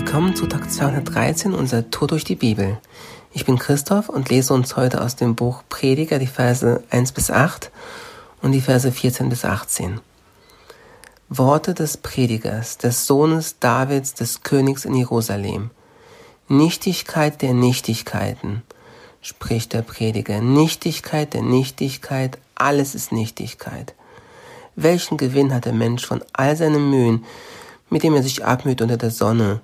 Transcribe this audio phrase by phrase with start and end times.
[0.00, 2.78] Willkommen zu Tag 213 unserer Tour durch die Bibel.
[3.32, 7.32] Ich bin Christoph und lese uns heute aus dem Buch Prediger die Verse 1 bis
[7.32, 7.72] 8
[8.40, 10.00] und die Verse 14 bis 18.
[11.28, 15.70] Worte des Predigers, des Sohnes Davids, des Königs in Jerusalem.
[16.46, 18.62] Nichtigkeit der Nichtigkeiten,
[19.20, 20.40] spricht der Prediger.
[20.40, 23.94] Nichtigkeit der Nichtigkeit, alles ist Nichtigkeit.
[24.76, 27.24] Welchen Gewinn hat der Mensch von all seinen Mühen,
[27.90, 29.60] mit dem er sich abmüht unter der Sonne?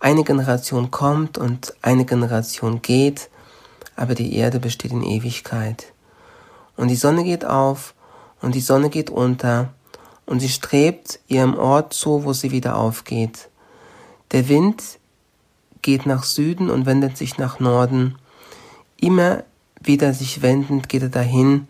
[0.00, 3.30] Eine Generation kommt und eine Generation geht,
[3.96, 5.92] aber die Erde besteht in Ewigkeit.
[6.76, 7.94] Und die Sonne geht auf
[8.40, 9.72] und die Sonne geht unter
[10.24, 13.48] und sie strebt ihrem Ort zu, wo sie wieder aufgeht.
[14.30, 14.82] Der Wind
[15.82, 18.16] geht nach Süden und wendet sich nach Norden.
[19.00, 19.42] Immer
[19.80, 21.66] wieder sich wendend geht er dahin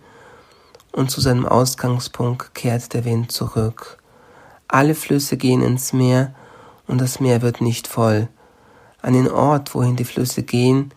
[0.92, 3.98] und zu seinem Ausgangspunkt kehrt der Wind zurück.
[4.66, 6.34] Alle Flüsse gehen ins Meer
[6.88, 8.28] und das Meer wird nicht voll.
[9.00, 10.92] An den Ort, wohin die Flüsse gehen,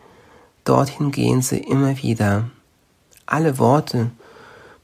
[0.64, 2.50] dorthin gehen sie immer wieder.
[3.26, 4.10] Alle Worte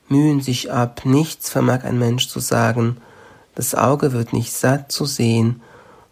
[0.09, 2.99] mühen sich ab, nichts vermag ein Mensch zu sagen,
[3.55, 5.61] das Auge wird nicht satt zu sehen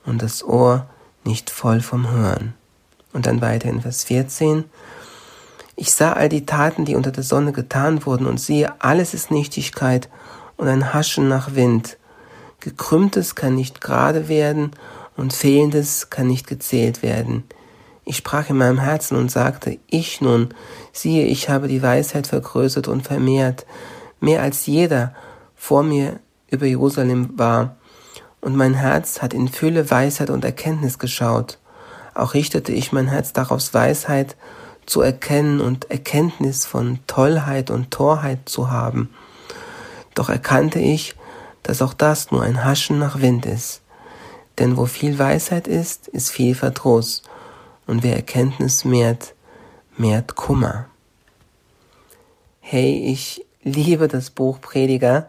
[0.05, 0.87] und das Ohr
[1.25, 2.55] nicht voll vom Hören.
[3.13, 4.65] Und dann weiter in Vers 14.
[5.77, 9.31] Ich sah all die Taten, die unter der Sonne getan wurden, und siehe, alles ist
[9.31, 10.09] Nichtigkeit
[10.57, 11.99] und ein Haschen nach Wind.
[12.67, 14.73] Gekrümmtes kann nicht gerade werden
[15.17, 17.45] und Fehlendes kann nicht gezählt werden.
[18.05, 20.49] Ich sprach in meinem Herzen und sagte, ich nun,
[20.93, 23.67] siehe, ich habe die Weisheit vergrößert und vermehrt,
[24.19, 25.15] mehr als jeder
[25.55, 26.19] vor mir
[26.51, 27.77] über Jerusalem war,
[28.41, 31.59] und mein Herz hat in Fülle Weisheit und Erkenntnis geschaut.
[32.15, 34.35] Auch richtete ich mein Herz darauf, Weisheit
[34.87, 39.11] zu erkennen und Erkenntnis von Tollheit und Torheit zu haben.
[40.17, 41.15] Doch erkannte ich,
[41.67, 43.83] dass auch das nur ein Haschen nach Wind ist.
[44.59, 47.23] Denn wo viel Weisheit ist, ist viel Verdruss,
[47.89, 49.35] und wer Erkenntnis mehrt,
[49.97, 50.87] mehrt Kummer.
[52.61, 55.29] Hey, ich liebe das Buch Prediger,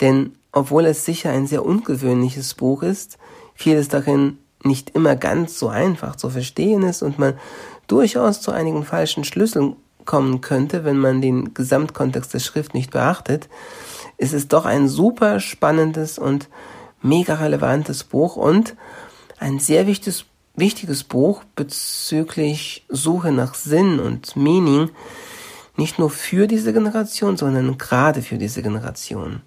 [0.00, 3.18] denn obwohl es sicher ein sehr ungewöhnliches Buch ist,
[3.54, 7.38] vieles darin nicht immer ganz so einfach zu verstehen ist und man
[7.86, 9.76] durchaus zu einigen falschen Schlüsseln
[10.06, 13.48] kommen könnte, wenn man den Gesamtkontext der Schrift nicht beachtet,
[14.18, 16.48] ist es doch ein super spannendes und
[17.02, 18.74] mega relevantes Buch und
[19.38, 24.90] ein sehr wichtiges, wichtiges Buch bezüglich Suche nach Sinn und Meaning,
[25.76, 29.42] nicht nur für diese Generation, sondern gerade für diese Generation.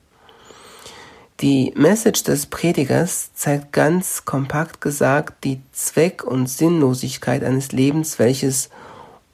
[1.41, 8.69] Die Message des Predigers zeigt ganz kompakt gesagt die Zweck- und Sinnlosigkeit eines Lebens, welches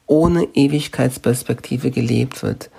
[0.05, 2.69] ohne Ewigkeitsperspektive gelebt wird.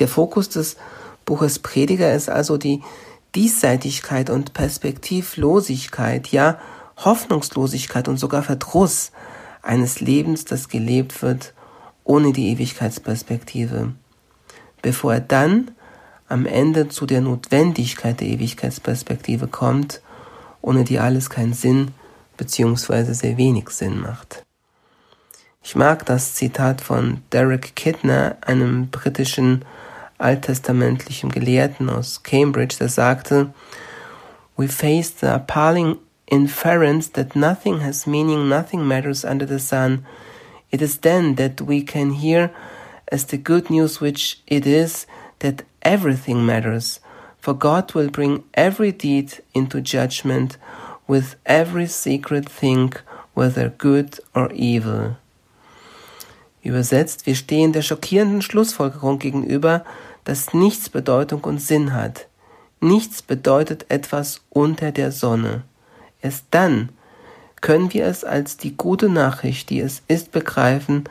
[0.00, 0.76] Der Fokus des
[1.26, 2.82] Buches Prediger ist also die
[3.34, 6.58] Diesseitigkeit und Perspektivlosigkeit, ja
[6.96, 9.12] Hoffnungslosigkeit und sogar Verdruss
[9.60, 11.52] eines Lebens, das gelebt wird
[12.04, 13.92] ohne die Ewigkeitsperspektive,
[14.80, 15.72] bevor er dann
[16.28, 20.00] am Ende zu der Notwendigkeit der Ewigkeitsperspektive kommt,
[20.62, 21.92] ohne die alles keinen Sinn
[22.36, 23.12] bzw.
[23.12, 24.44] sehr wenig Sinn macht.
[25.62, 29.64] Ich mag das Zitat von Derek Kidner, einem britischen
[30.18, 33.52] alttestamentlichen Gelehrten aus Cambridge, der sagte,
[34.56, 40.06] We face the appalling inference that nothing has meaning, nothing matters under the sun.
[40.70, 42.50] It is then that we can hear
[43.12, 45.06] as the good news which it is
[45.40, 47.00] that everything matters,
[47.38, 50.56] for God will bring every deed into judgment
[51.06, 52.92] with every secret thing,
[53.34, 55.16] whether good or evil.
[56.64, 59.84] Übersetzt, wir stehen der schockierenden Schlussfolgerung gegenüber,
[60.26, 62.26] dass nichts Bedeutung und Sinn hat.
[62.80, 65.62] Nichts bedeutet etwas unter der Sonne.
[66.20, 66.90] Erst dann
[67.60, 71.04] können wir es als die gute Nachricht, die es ist, begreifen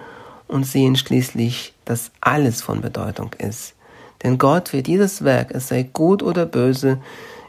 [0.48, 3.74] und sehen schließlich, dass alles von Bedeutung ist.
[4.22, 7.00] Denn Gott wird dieses Werk, es sei gut oder böse,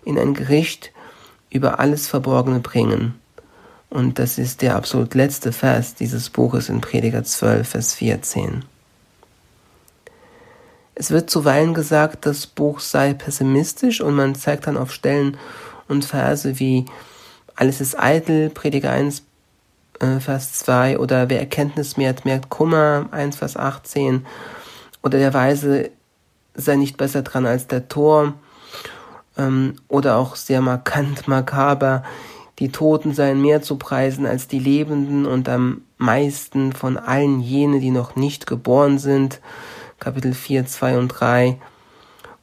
[0.05, 0.93] in ein Gericht
[1.51, 3.15] über alles Verborgene bringen.
[3.91, 8.65] Und das ist der absolut letzte Vers dieses Buches in Prediger 12, Vers 14.
[10.99, 15.37] Es wird zuweilen gesagt, das Buch sei pessimistisch und man zeigt dann auf Stellen
[15.89, 16.87] und Verse wie
[17.55, 19.23] alles ist eitel, Prediger 1,
[20.01, 24.25] äh, Vers 2 oder wer Erkenntnis mehrt, merkt Kummer, 1, Vers 18
[25.03, 25.91] oder der Weise
[26.55, 28.33] sei nicht besser dran als der Tor
[29.37, 32.05] ähm, oder auch sehr markant, makaber,
[32.59, 37.81] die Toten seien mehr zu preisen als die Lebenden und am meisten von allen jene,
[37.81, 39.41] die noch nicht geboren sind.
[39.99, 41.59] Kapitel 4, 2 und 3.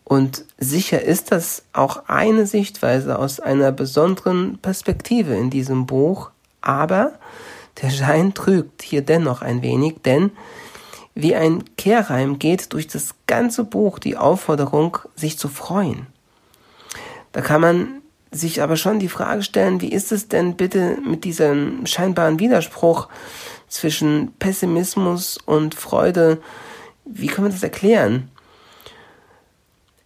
[0.04, 7.14] Und sicher ist das auch eine Sichtweise aus einer besonderen Perspektive in diesem Buch, Aber
[7.82, 10.32] der Schein trügt hier dennoch ein wenig, denn
[11.16, 16.08] wie ein Kehrreim geht durch das ganze Buch die Aufforderung, sich zu freuen.
[17.32, 18.02] Da kann man
[18.32, 23.08] sich aber schon die Frage stellen, wie ist es denn bitte mit diesem scheinbaren Widerspruch
[23.68, 26.42] zwischen Pessimismus und Freude?
[27.06, 28.30] Wie können wir das erklären?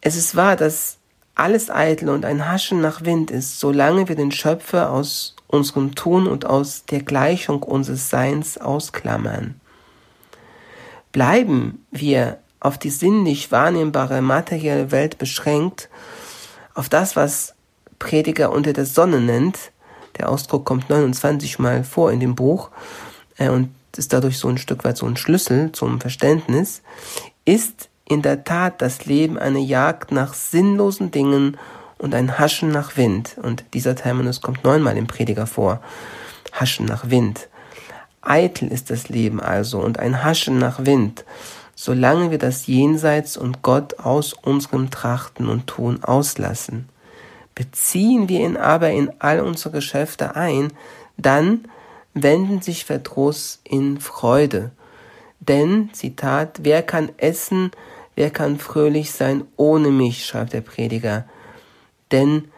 [0.01, 0.97] Es ist wahr, dass
[1.35, 6.27] alles eitel und ein Haschen nach Wind ist, solange wir den Schöpfer aus unserem Tun
[6.27, 9.59] und aus der Gleichung unseres Seins ausklammern.
[11.11, 15.89] Bleiben wir auf die sinnlich wahrnehmbare materielle Welt beschränkt,
[16.73, 17.55] auf das, was
[17.99, 19.71] Prediger unter der Sonne nennt,
[20.17, 22.69] der Ausdruck kommt 29 Mal vor in dem Buch
[23.37, 26.81] äh, und ist dadurch so ein Stück weit so ein Schlüssel zum Verständnis,
[27.45, 31.57] ist in der Tat das Leben eine Jagd nach sinnlosen Dingen
[31.97, 33.37] und ein Haschen nach Wind.
[33.41, 35.81] Und dieser Terminus kommt neunmal im Prediger vor.
[36.53, 37.49] Haschen nach Wind.
[38.21, 41.23] Eitel ist das Leben also und ein Haschen nach Wind,
[41.75, 46.89] solange wir das Jenseits und Gott aus unserem Trachten und Tun auslassen.
[47.55, 50.73] Beziehen wir ihn aber in all unsere Geschäfte ein,
[51.17, 51.67] dann
[52.23, 54.71] wenden sich Verdruss in Freude.
[55.39, 57.71] Denn, Zitat, wer kann essen,
[58.15, 61.25] wer kann fröhlich sein ohne mich, schreibt der Prediger.
[62.11, 62.49] Denn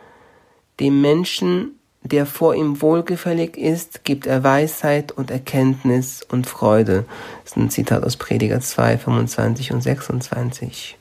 [0.80, 7.06] dem Menschen der vor ihm wohlgefällig ist, gibt er Weisheit und Erkenntnis und Freude.
[7.44, 10.98] Das ist ein Zitat aus Prediger 2, 25 und 26.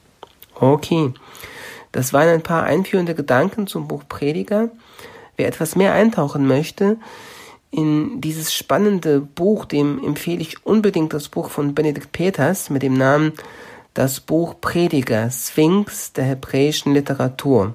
[0.57, 1.13] Okay,
[1.93, 4.71] das waren ein paar einführende Gedanken zum Buch Prediger.
[5.37, 6.97] Wer etwas mehr eintauchen möchte
[7.71, 12.95] in dieses spannende Buch, dem empfehle ich unbedingt das Buch von Benedikt Peters mit dem
[12.95, 13.33] Namen
[13.95, 17.75] Das Buch Prediger, Sphinx der hebräischen Literatur.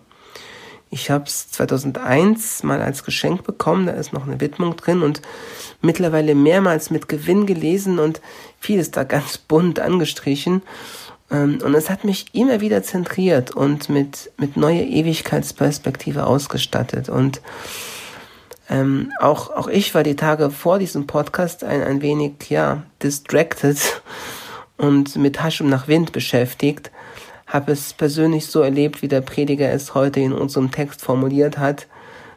[0.90, 5.22] Ich habe es 2001 mal als Geschenk bekommen, da ist noch eine Widmung drin und
[5.82, 8.22] mittlerweile mehrmals mit Gewinn gelesen und
[8.60, 10.62] vieles da ganz bunt angestrichen.
[11.32, 17.10] Ähm, und es hat mich immer wieder zentriert und mit, mit neuer Ewigkeitsperspektive ausgestattet.
[17.10, 17.42] Und
[18.70, 23.78] ähm, auch, auch ich war die Tage vor diesem Podcast ein, ein wenig, ja, distracted
[24.78, 26.92] und mit Haschem nach Wind beschäftigt
[27.54, 31.88] habe es persönlich so erlebt, wie der Prediger es heute in unserem Text formuliert hat.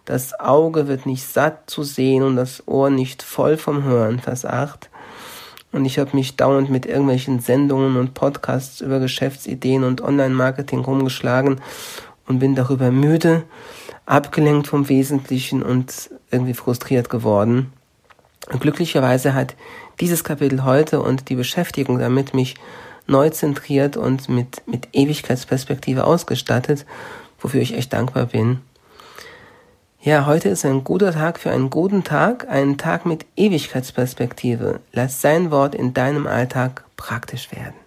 [0.05, 4.45] Das Auge wird nicht satt zu sehen und das Ohr nicht voll vom Hören, Vers
[4.45, 4.91] 8.
[5.73, 11.63] Und ich habe mich dauernd mit irgendwelchen Sendungen und Podcasts über Geschäftsideen und Online-Marketing rumgeschlagen
[12.27, 13.45] und bin darüber müde,
[14.07, 17.73] abgelenkt vom Wesentlichen und irgendwie frustriert geworden.
[18.51, 19.57] Und glücklicherweise hat
[20.01, 22.55] dieses Kapitel heute und die Beschäftigung damit mich
[23.07, 26.87] neu zentriert und mit, mit Ewigkeitsperspektive ausgestattet,
[27.41, 28.61] wofür ich echt dankbar bin.
[30.01, 34.81] Ja, heute ist ein guter Tag für einen guten Tag, ein Tag mit Ewigkeitsperspektive.
[34.93, 37.86] Lass sein Wort in deinem Alltag praktisch werden.